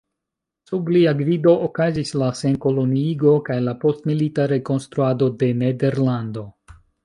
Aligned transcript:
Sub 0.69 0.87
lia 0.95 1.11
gvido 1.19 1.53
okazis 1.67 2.13
la 2.23 2.31
senkoloniigo 2.41 3.35
kaj 3.51 3.61
la 3.69 3.77
postmilita 3.87 4.49
rekonstruado 4.57 5.33
de 5.45 5.55
Nederlando. 5.63 6.49